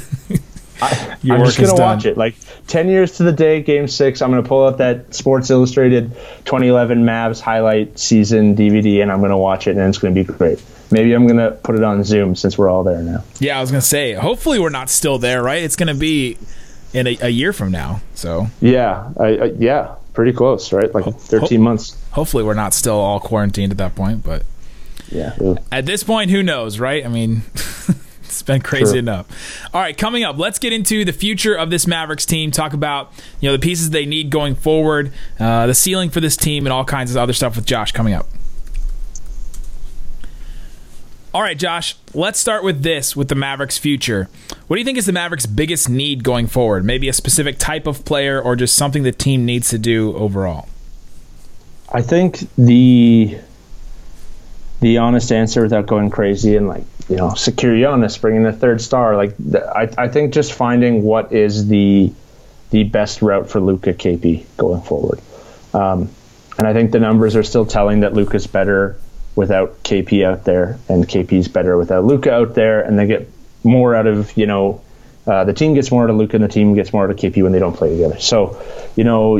[1.22, 1.80] your I'm just gonna done.
[1.80, 2.18] watch it.
[2.18, 2.36] Like
[2.68, 4.22] 10 years to the day, Game Six.
[4.22, 6.12] I'm gonna pull out that Sports Illustrated
[6.46, 10.62] 2011 Mavs highlight season DVD, and I'm gonna watch it, and it's gonna be great.
[10.92, 13.24] Maybe I'm gonna put it on Zoom since we're all there now.
[13.40, 14.14] Yeah, I was gonna say.
[14.14, 15.64] Hopefully, we're not still there, right?
[15.64, 16.38] It's gonna be
[16.94, 18.02] in a, a year from now.
[18.16, 20.94] So Yeah, I, I, yeah, pretty close, right?
[20.94, 21.96] Like 13 months.
[22.12, 24.24] hopefully, we're not still all quarantined at that point.
[24.24, 24.44] But
[25.10, 25.36] Yeah.
[25.72, 27.06] at this point, who knows, right?
[27.06, 27.44] I mean,
[28.34, 29.28] it's been crazy enough.
[29.74, 32.52] All right, coming up, let's get into the future of this Mavericks team.
[32.52, 36.38] Talk about you know the pieces they need going forward, uh, the ceiling for this
[36.38, 38.28] team, and all kinds of other stuff with Josh coming up.
[41.34, 44.28] All right, Josh, let's start with this with the Mavericks' future.
[44.68, 46.84] What do you think is the Mavericks' biggest need going forward?
[46.84, 50.68] Maybe a specific type of player or just something the team needs to do overall?
[51.90, 53.38] I think the
[54.82, 58.82] the honest answer without going crazy and like you know secure Giannis bringing the third
[58.82, 59.18] star.
[59.18, 62.14] Like I, I think just finding what is the
[62.70, 65.20] the best route for Luka KP going forward.
[65.74, 66.10] Um,
[66.58, 68.98] and I think the numbers are still telling that Luka's better
[69.36, 72.82] without KP out there and KP's better without Luka out there.
[72.82, 73.30] And they get
[73.64, 74.82] more out of you know
[75.28, 77.18] uh, the team gets more out of Luka and the team gets more out of
[77.18, 78.22] KP when they don't play together.
[78.22, 78.64] So
[78.96, 79.38] you know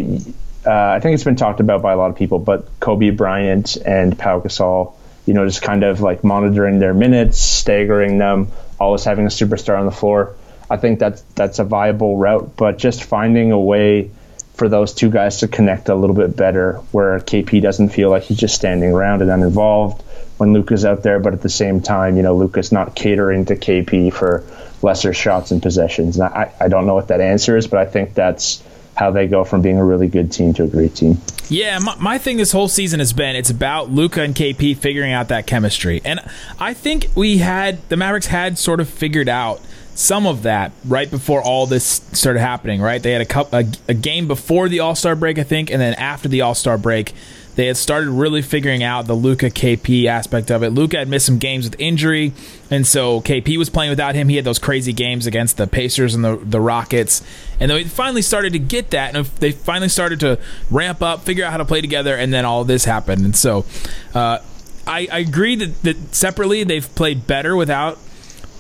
[0.66, 3.78] uh, I think it's been talked about by a lot of people, but Kobe Bryant
[3.78, 4.94] and Pau Gasol,
[5.26, 8.48] you know, just kind of like monitoring their minutes, staggering them,
[8.80, 10.36] always having a superstar on the floor.
[10.70, 14.12] I think that's that's a viable route, but just finding a way
[14.56, 18.24] for those two guys to connect a little bit better, where KP doesn't feel like
[18.24, 20.04] he's just standing around and uninvolved
[20.38, 23.56] when Luka's out there, but at the same time, you know, Luka's not catering to
[23.56, 24.44] KP for
[24.82, 26.18] lesser shots and possessions.
[26.18, 28.64] And I, I don't know what that answer is, but I think that's
[28.96, 31.18] how they go from being a really good team to a great team.
[31.50, 35.12] Yeah, my, my thing this whole season has been it's about Luka and KP figuring
[35.12, 36.20] out that chemistry, and
[36.60, 39.62] I think we had the Mavericks had sort of figured out
[39.94, 42.82] some of that right before all this started happening.
[42.82, 45.72] Right, they had a cup a, a game before the All Star break, I think,
[45.72, 47.14] and then after the All Star break,
[47.56, 50.70] they had started really figuring out the Luka KP aspect of it.
[50.70, 52.32] Luka had missed some games with injury,
[52.70, 54.30] and so KP was playing without him.
[54.30, 57.22] He had those crazy games against the Pacers and the the Rockets,
[57.60, 61.22] and then they finally started to get that, and they finally started to ramp up,
[61.22, 63.26] figure out how to play together, and then all this happened.
[63.26, 63.66] And so,
[64.14, 64.40] uh,
[64.88, 67.98] I, I agree that, that separately they've played better without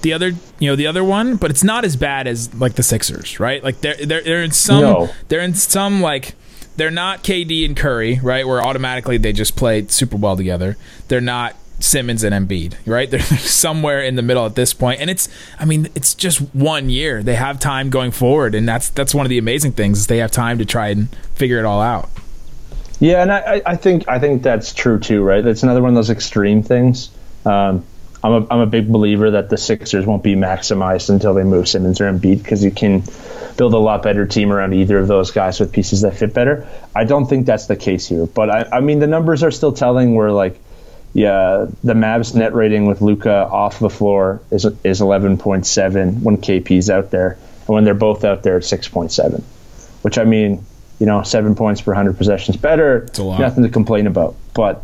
[0.03, 2.81] the other you know the other one but it's not as bad as like the
[2.81, 5.09] Sixers right like they're they're, they're in some No.
[5.27, 6.33] they're in some like
[6.77, 10.77] they're not KD and Curry right where automatically they just play super well together.
[11.07, 13.09] They're not Simmons and Embiid right?
[13.11, 15.01] They're somewhere in the middle at this point.
[15.01, 15.27] And it's
[15.59, 17.23] I mean it's just one year.
[17.23, 20.19] They have time going forward and that's that's one of the amazing things is they
[20.19, 22.09] have time to try and figure it all out.
[22.99, 25.43] Yeah, and I, I- think I think that's true too, right?
[25.43, 27.09] That's another one of those extreme things.
[27.45, 27.83] Um,
[28.23, 31.67] I'm a, I'm a big believer that the Sixers won't be maximized until they move
[31.67, 33.03] Simmons or Embiid because you can
[33.57, 36.67] build a lot better team around either of those guys with pieces that fit better.
[36.95, 39.71] I don't think that's the case here, but I, I mean the numbers are still
[39.73, 40.59] telling where like
[41.13, 46.89] yeah the Mavs net rating with Luka off the floor is is 11.7 when KP's
[46.89, 49.41] out there, and when they're both out there it's 6.7,
[50.03, 50.63] which I mean
[50.99, 53.07] you know seven points per 100 possessions better.
[53.17, 53.39] a lot.
[53.39, 54.83] Nothing to complain about, but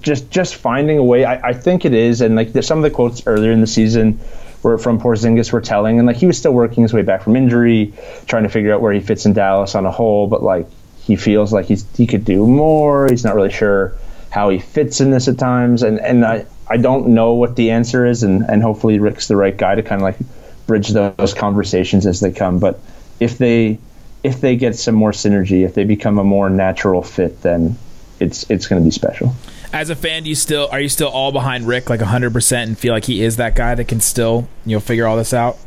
[0.00, 1.24] just just finding a way.
[1.24, 4.20] I, I think it is, and like some of the quotes earlier in the season
[4.62, 7.36] were from Porzingis were telling, and like he was still working his way back from
[7.36, 7.94] injury,
[8.26, 10.26] trying to figure out where he fits in Dallas on a whole.
[10.26, 10.66] But like
[11.00, 13.08] he feels like he's he could do more.
[13.08, 13.94] He's not really sure
[14.30, 17.70] how he fits in this at times, and and I I don't know what the
[17.70, 20.18] answer is, and and hopefully Rick's the right guy to kind of like
[20.66, 22.58] bridge those conversations as they come.
[22.58, 22.78] But
[23.18, 23.78] if they
[24.22, 27.76] if they get some more synergy, if they become a more natural fit, then
[28.20, 29.34] it's it's going to be special.
[29.72, 32.78] As a fan, do you still are you still all behind Rick like 100% and
[32.78, 35.58] feel like he is that guy that can still, you know, figure all this out?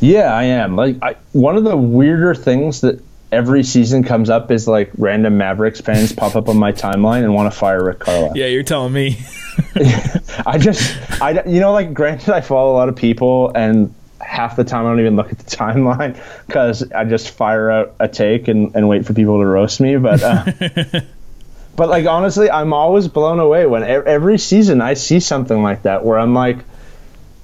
[0.00, 0.76] Yeah, I am.
[0.76, 3.00] Like I, one of the weirder things that
[3.32, 7.34] every season comes up is like random Mavericks fans pop up on my timeline and
[7.34, 8.36] want to fire Rick Carlisle.
[8.36, 9.18] Yeah, you're telling me.
[10.46, 14.56] I just, I, you know, like granted, I follow a lot of people, and half
[14.56, 18.08] the time I don't even look at the timeline because I just fire out a
[18.08, 19.96] take and, and wait for people to roast me.
[19.96, 20.44] But, uh,
[21.76, 26.04] but like honestly, I'm always blown away when every season I see something like that
[26.04, 26.58] where I'm like,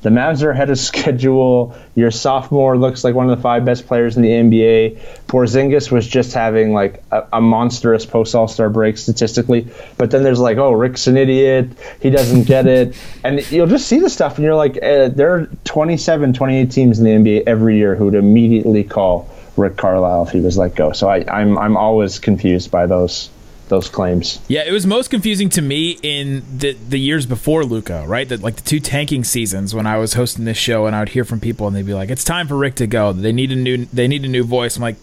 [0.03, 1.77] the Mavs are ahead of schedule.
[1.95, 4.99] Your sophomore looks like one of the five best players in the NBA.
[5.27, 10.23] Porzingis was just having like a, a monstrous post All Star break statistically, but then
[10.23, 11.71] there's like, oh, Rick's an idiot.
[12.01, 15.35] He doesn't get it, and you'll just see the stuff, and you're like, uh, there
[15.35, 20.27] are 27, 28 teams in the NBA every year who would immediately call Rick Carlisle
[20.27, 20.93] if he was let go.
[20.93, 23.29] So I, I'm I'm always confused by those
[23.70, 24.38] those claims.
[24.48, 28.28] Yeah, it was most confusing to me in the the years before Luka, right?
[28.28, 31.09] That like the two tanking seasons when I was hosting this show and I would
[31.09, 33.12] hear from people and they'd be like, "It's time for Rick to go.
[33.14, 34.96] They need a new they need a new voice." I'm like,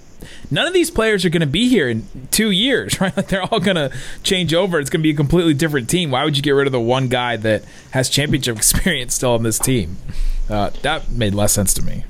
[0.51, 3.15] none of these players are going to be here in two years, right?
[3.15, 3.91] Like they're all going to
[4.23, 4.79] change over.
[4.79, 6.11] It's going to be a completely different team.
[6.11, 9.43] Why would you get rid of the one guy that has championship experience still on
[9.43, 9.97] this team?
[10.49, 12.05] Uh, that made less sense to me,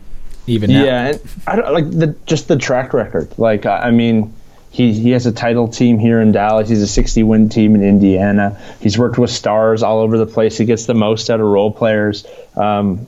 [0.45, 0.83] even now.
[0.83, 3.33] Yeah, and I don't like the just the track record.
[3.39, 4.33] Like I I mean,
[4.69, 6.69] he he has a title team here in Dallas.
[6.69, 8.59] He's a 60 win team in Indiana.
[8.79, 10.57] He's worked with stars all over the place.
[10.57, 12.25] He gets the most out of role players.
[12.55, 13.07] Um,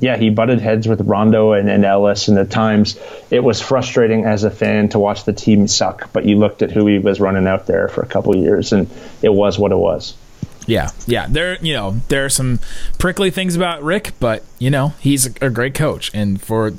[0.00, 2.98] yeah, he butted heads with Rondo and, and Ellis, and at times
[3.30, 6.12] it was frustrating as a fan to watch the team suck.
[6.12, 8.90] But you looked at who he was running out there for a couple years, and
[9.22, 10.14] it was what it was.
[10.66, 11.26] Yeah, yeah.
[11.28, 12.58] There, you know, there are some
[12.98, 16.72] prickly things about Rick, but you know, he's a, a great coach, and for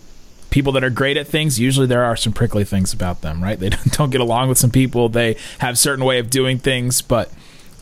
[0.55, 3.59] people that are great at things, usually there are some prickly things about them, right?
[3.59, 5.09] They don't, don't get along with some people.
[5.09, 7.29] They have certain way of doing things, but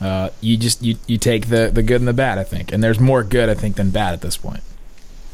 [0.02, 2.84] uh, you just you, you take the the good and the bad, I think, and
[2.84, 4.64] there's more good, I think, than bad at this point.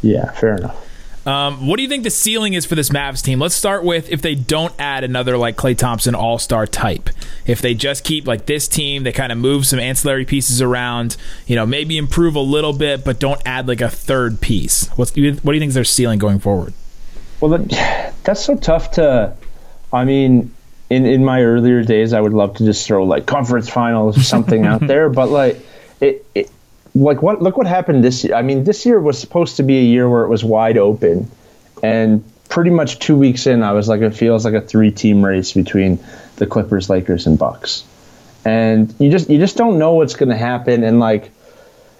[0.01, 0.85] Yeah, fair enough.
[1.25, 3.39] Um, what do you think the ceiling is for this Mavs team?
[3.39, 7.09] Let's start with if they don't add another like Klay Thompson All Star type.
[7.45, 11.15] If they just keep like this team, they kind of move some ancillary pieces around.
[11.47, 14.87] You know, maybe improve a little bit, but don't add like a third piece.
[14.97, 15.21] What's what do
[15.53, 16.73] you think is their ceiling going forward?
[17.39, 17.57] Well,
[18.23, 19.35] that's so tough to.
[19.91, 20.53] I mean,
[20.89, 24.23] in in my earlier days, I would love to just throw like conference finals or
[24.23, 25.59] something out there, but like
[25.99, 26.51] it, it,
[26.95, 27.41] like what?
[27.41, 28.35] Look what happened this year.
[28.35, 31.29] I mean, this year was supposed to be a year where it was wide open,
[31.83, 35.53] and pretty much two weeks in, I was like, it feels like a three-team race
[35.53, 35.99] between
[36.37, 37.83] the Clippers, Lakers, and Bucks,
[38.43, 41.31] and you just you just don't know what's going to happen, and like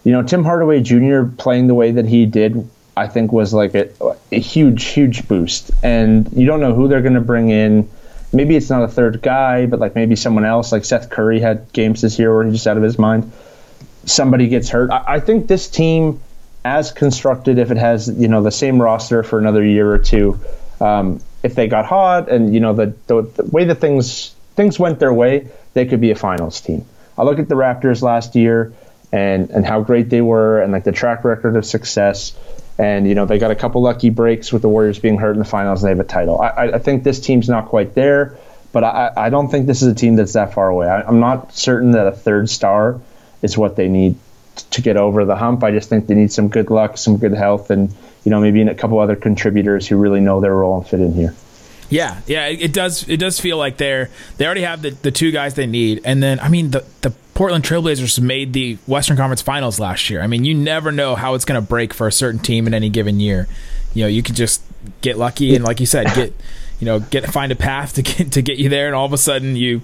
[0.04, 1.23] you know, Tim Hardaway Jr.
[1.25, 2.67] playing the way that he did,
[3.00, 3.90] I think was like a,
[4.32, 5.72] a huge, huge boost.
[5.82, 7.90] And you don't know who they're going to bring in.
[8.34, 10.74] Maybe it's not a third guy, but like maybe someone else.
[10.74, 13.32] Like Seth Curry had games this year where he's just out of his mind.
[14.06, 14.92] Somebody gets hurt.
[14.92, 16.20] I, I think this team,
[16.66, 20.38] as constructed, if it has you know the same roster for another year or two,
[20.82, 24.78] um, if they got hot and you know the, the the way that things things
[24.78, 26.86] went their way, they could be a finals team.
[27.18, 28.74] I look at the Raptors last year
[29.12, 32.36] and and how great they were and like the track record of success.
[32.80, 35.39] And you know they got a couple lucky breaks with the Warriors being hurt in
[35.39, 35.84] the finals.
[35.84, 36.42] And they have a title.
[36.42, 38.38] I, I think this team's not quite there,
[38.72, 40.88] but I, I don't think this is a team that's that far away.
[40.88, 43.02] I, I'm not certain that a third star
[43.42, 44.15] is what they need
[44.72, 45.63] to get over the hump.
[45.63, 48.62] I just think they need some good luck, some good health, and you know maybe
[48.62, 51.36] a couple other contributors who really know their role and fit in here.
[51.89, 53.08] Yeah, yeah, it, does.
[53.10, 56.22] It does feel like they're they already have the, the two guys they need, and
[56.22, 60.21] then I mean the the Portland Trailblazers made the Western Conference Finals last year.
[60.21, 62.73] I mean, you never know how it's going to break for a certain team in
[62.73, 63.47] any given year.
[63.93, 64.62] You know, you could just
[64.99, 66.34] get lucky and, like you said, get
[66.82, 69.13] you know get find a path to get to get you there, and all of
[69.13, 69.80] a sudden you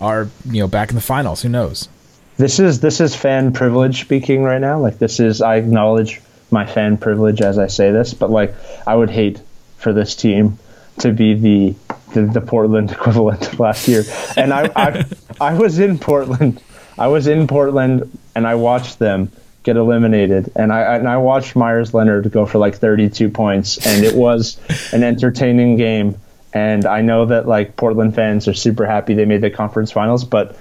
[0.00, 1.42] are you know back in the finals.
[1.42, 1.88] Who knows?
[2.36, 4.78] This is this is fan privilege speaking right now.
[4.78, 6.20] Like this is I acknowledge
[6.52, 8.54] my fan privilege as I say this, but like
[8.86, 9.40] I would hate
[9.78, 10.60] for this team
[11.00, 11.74] to be the
[12.14, 14.04] the, the Portland equivalent of last year.
[14.36, 15.04] And I, I
[15.40, 16.62] I was in Portland.
[17.00, 19.32] I was in Portland and I watched them
[19.62, 20.52] get eliminated.
[20.56, 24.58] And I and I watched Meyers Leonard go for like 32 points, and it was
[24.92, 26.16] an entertaining game.
[26.52, 30.24] And I know that like Portland fans are super happy they made the conference finals,
[30.24, 30.56] but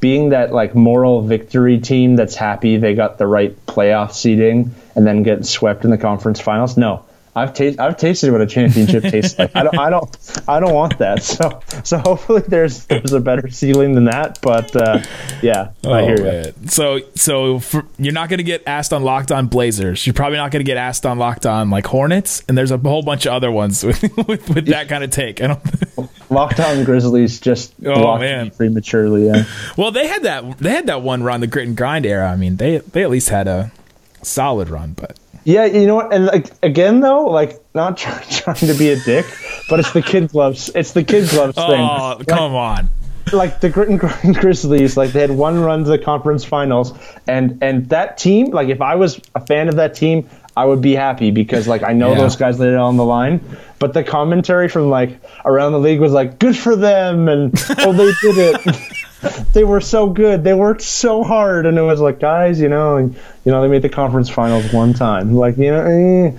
[0.00, 5.06] being that like moral victory team that's happy they got the right playoff seeding and
[5.06, 7.04] then get swept in the conference finals, no.
[7.40, 9.54] I've tasted I've tasted what a championship tastes like.
[9.56, 11.20] I don't I don't I don't want that.
[11.30, 14.38] So so hopefully there's there's a better ceiling than that.
[14.42, 15.02] But uh,
[15.42, 16.52] yeah, I hear you.
[16.68, 20.06] So so for, you're not going to get asked on Locked On Blazers.
[20.06, 22.78] You're probably not going to get asked on Locked On like Hornets, and there's a
[22.78, 25.40] whole bunch of other ones with with, with that kind of take.
[25.42, 25.60] I don't.
[26.30, 28.50] Locked On Grizzlies just Oh, man.
[28.50, 29.26] prematurely.
[29.26, 29.44] Yeah.
[29.76, 32.30] Well, they had that they had that one run, the grit and grind era.
[32.30, 33.72] I mean, they they at least had a
[34.22, 36.12] solid run, but Yeah, you know what?
[36.12, 39.26] And like again, though, like not try, trying to be a dick,
[39.68, 40.70] but it's the kid gloves.
[40.74, 41.80] It's the kid gloves oh, thing.
[41.80, 42.88] oh Like- come on.
[43.32, 46.92] like the Grit and Grind Grizzlies, like they had one run to the conference finals,
[47.28, 50.80] and and that team, like if I was a fan of that team, I would
[50.82, 52.18] be happy because like I know Yeah.
[52.18, 53.40] those guys laid it on the line.
[53.78, 57.92] But the commentary from like around the league was like, "Good for them," and "Oh,
[57.92, 60.44] they did it." they were so good.
[60.44, 63.68] They worked so hard, and it was like, guys, you know, and you know they
[63.68, 65.34] made the conference finals one time.
[65.34, 65.84] Like you know.
[65.86, 66.32] Eh.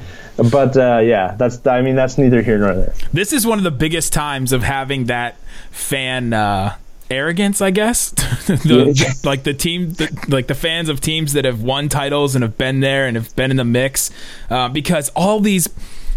[0.50, 2.93] But uh, yeah, that's I mean that's neither here nor there.
[3.13, 5.36] This is one of the biggest times of having that
[5.71, 6.76] fan uh,
[7.12, 8.10] arrogance, I guess.
[8.47, 9.12] the, Yeah.
[9.24, 12.58] like the team, the, like the fans of teams that have won titles and have
[12.58, 14.10] been there and have been in the mix,
[14.50, 15.67] uh, because all these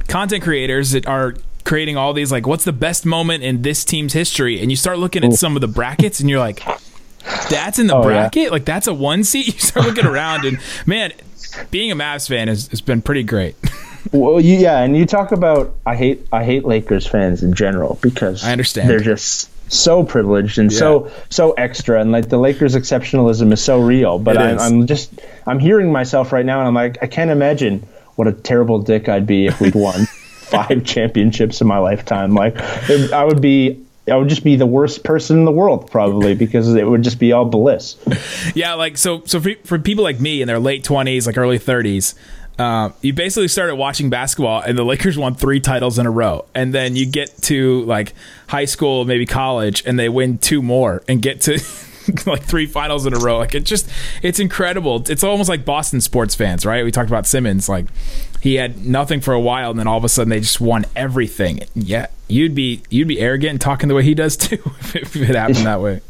[0.09, 4.13] content creators that are creating all these like, what's the best moment in this team's
[4.13, 4.61] history?
[4.61, 6.63] And you start looking at some of the brackets, and you're like,
[7.51, 8.29] that's in the Oh, yeah.
[8.29, 8.53] bracket.
[8.53, 9.47] Like that's a one seat.
[9.55, 11.13] You start looking around, and man.
[11.71, 13.55] Being a Mavs fan has, has been pretty great.
[14.13, 17.99] Well, you, yeah, and you talk about I hate I hate Lakers fans in general
[18.03, 18.91] because I understand.
[18.91, 23.81] they're just so privileged and so so extra, and like the Lakers exceptionalism is so
[23.81, 24.19] real.
[24.19, 24.59] But I'm.
[24.59, 25.13] I'm just
[25.47, 29.09] I'm hearing myself right now, and I'm like I can't imagine what a terrible dick
[29.09, 32.35] I'd be if we'd won five championships in my lifetime.
[32.35, 33.81] Like it, I would be.
[34.07, 37.19] I would just be the worst person in the world, probably, because it would just
[37.19, 37.97] be all bliss.
[38.55, 39.23] Yeah, like so.
[39.25, 42.15] So for, for people like me in their late twenties, like early thirties,
[42.59, 46.45] uh, you basically started watching basketball, and the Lakers won three titles in a row,
[46.55, 48.15] and then you get to like
[48.49, 51.59] high school, maybe college, and they win two more, and get to.
[52.27, 53.39] like three finals in a row.
[53.39, 53.89] Like it just
[54.23, 55.03] it's incredible.
[55.09, 56.85] It's almost like boston sports fans right?
[56.85, 57.67] We talked about simmons.
[57.67, 57.87] Like
[58.43, 60.85] he had nothing for a while and then all of a sudden they just won
[60.95, 61.61] everything.
[61.75, 64.59] Yeah you'd be you'd be arrogant and talking the way he does too
[64.95, 66.01] if it happened that way.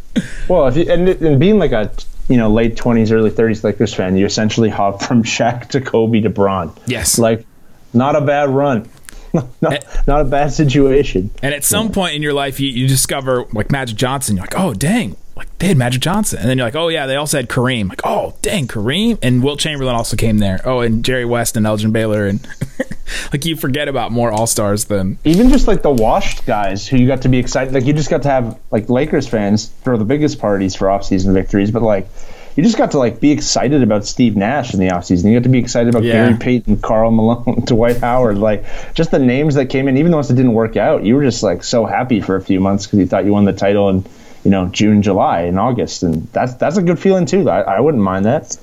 [0.49, 1.91] Well, if you, and, and being like a
[2.29, 6.21] you know late twenties, early thirties Lakers fan, you essentially hop from Shaq to Kobe
[6.21, 6.73] to Bron.
[6.87, 7.19] Yes.
[7.19, 7.47] like
[7.93, 8.89] not a bad run,
[9.61, 11.31] not, not a bad situation.
[11.43, 14.37] And at some point in your life, you, you discover like Magic Johnson.
[14.37, 17.07] You're like, oh dang, like they had Magic Johnson, and then you're like, oh yeah,
[17.07, 17.89] they also had Kareem.
[17.89, 20.61] Like, oh dang, Kareem and Wilt Chamberlain also came there.
[20.65, 22.47] Oh, and Jerry West and Elgin Baylor, and
[23.33, 26.97] like you forget about more All Stars than Even just like the washed guys who
[26.97, 29.97] you got to be excited, like you just got to have like Lakers fans throw
[29.97, 32.09] the biggest parties for offseason victories, but like.
[32.57, 35.25] You just got to like be excited about Steve Nash in the offseason.
[35.29, 36.29] You got to be excited about Yeah.
[36.29, 39.97] Gary Payton, Karl Malone, Dwight Howard, like just the names that came in.
[39.97, 42.41] Even the ones that didn't work out, you were just like so happy for a
[42.41, 44.05] few months because you thought you won the title in
[44.45, 47.49] you know June, July, and August, and that's that's a good feeling too.
[47.49, 48.57] I, I wouldn't mind that.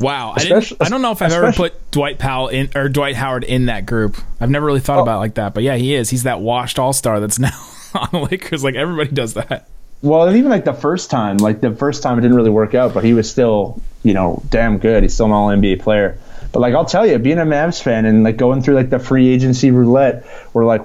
[0.00, 0.32] wow.
[0.36, 0.58] I didn't.
[0.58, 3.66] Especially- I don't know if I've ever put Dwight Powell in or Dwight Howard in
[3.66, 4.16] that group.
[4.40, 5.02] I've never really thought oh.
[5.02, 6.10] about it like that, but yeah, he is.
[6.10, 7.56] He's that washed All Star that's now
[7.94, 8.64] on the Lakers.
[8.64, 9.68] Like everybody does that.
[10.02, 12.74] Well, and even like the first time, like the first time it didn't really work
[12.74, 15.04] out, but he was still, you know, damn good.
[15.04, 16.18] He's still an all NBA player.
[16.50, 18.98] But like I'll tell you, being a Mavs fan and like going through like the
[18.98, 20.82] free agency roulette, where like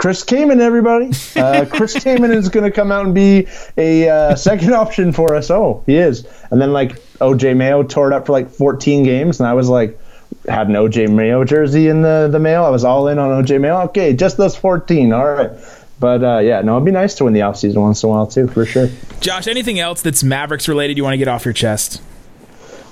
[0.00, 1.10] Chris Kaman, everybody.
[1.36, 3.46] Uh, Chris Kaman is going to come out and be
[3.76, 5.50] a uh, second option for us.
[5.50, 6.26] Oh, he is.
[6.50, 9.68] And then like OJ Mayo tore it up for like 14 games, and I was
[9.68, 10.00] like,
[10.48, 12.64] had an OJ Mayo jersey in the the mail.
[12.64, 13.82] I was all in on OJ Mayo.
[13.88, 15.12] Okay, just those 14.
[15.12, 15.50] All right.
[15.98, 18.26] But uh, yeah, no, it'd be nice to win the offseason once in a while
[18.26, 18.88] too, for sure.
[19.20, 22.00] Josh, anything else that's Mavericks related you want to get off your chest?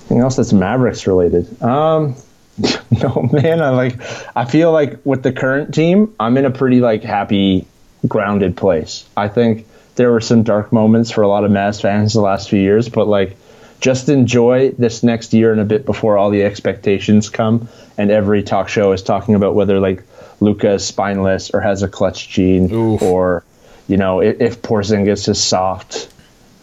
[0.00, 1.62] Anything else that's Mavericks related?
[1.62, 2.16] Um,
[2.90, 3.60] no, man.
[3.60, 4.00] I like.
[4.36, 7.66] I feel like with the current team, I'm in a pretty like happy,
[8.06, 9.08] grounded place.
[9.16, 12.48] I think there were some dark moments for a lot of Mavs fans the last
[12.48, 13.36] few years, but like,
[13.80, 18.42] just enjoy this next year and a bit before all the expectations come, and every
[18.42, 20.02] talk show is talking about whether like
[20.40, 23.02] Luka is spineless or has a clutch gene, Oof.
[23.02, 23.44] or
[23.86, 26.12] you know if, if Porzingis is soft,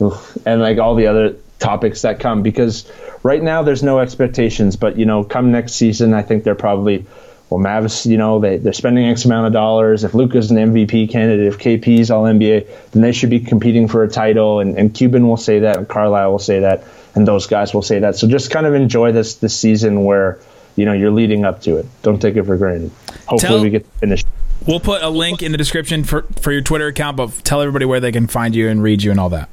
[0.01, 0.37] Oof.
[0.45, 2.91] and like all the other topics that come because
[3.25, 7.05] right now there's no expectations but you know come next season i think they're probably
[7.49, 10.03] well mavs you know they, they're spending x amount of dollars.
[10.03, 14.03] If luka's an mvp candidate if kp's all nba then they should be competing for
[14.03, 14.59] a title.
[14.59, 16.83] And, and cuban will say that and carlisle will say that
[17.15, 18.15] and those guys will say that.
[18.15, 20.39] So just kind of enjoy this this season where
[20.75, 21.85] you know you're leading up to it.
[22.03, 22.91] Don't take it for granted.
[23.25, 24.23] Hopefully Tell- we get to finish.
[24.67, 27.85] We'll put a link in the description for, for your Twitter account, but tell everybody
[27.85, 29.49] where they can find you and read you and all that.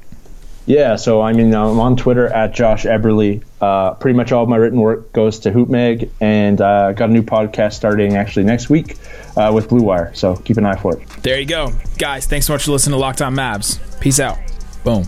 [0.65, 3.43] Yeah, so I mean, I'm on Twitter at Josh Eberley.
[3.59, 7.13] Uh, pretty much all of my written work goes to HoopMag, and uh, got a
[7.13, 8.97] new podcast starting actually next week
[9.35, 10.13] uh, with Blue Wire.
[10.13, 11.07] So keep an eye for it.
[11.21, 11.71] There you go.
[11.97, 13.79] Guys, thanks so much for listening to Locked On Mavs.
[13.99, 14.37] Peace out.
[14.83, 15.07] Boom.